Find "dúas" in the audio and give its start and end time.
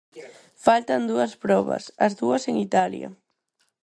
1.11-1.33, 2.21-2.43